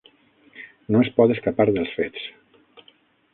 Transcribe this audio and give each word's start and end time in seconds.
No 0.95 1.01
es 1.05 1.11
pot 1.19 1.33
escapar 1.35 1.67
dels 1.77 1.93
fets. 1.99 2.25